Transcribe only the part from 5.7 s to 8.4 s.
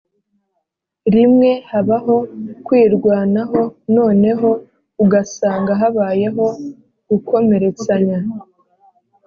habayeho gukomeretsanya